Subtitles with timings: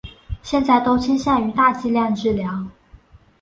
[0.41, 2.65] 现在都倾向于大剂量治疗。